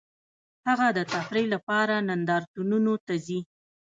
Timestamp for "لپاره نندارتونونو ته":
1.55-3.13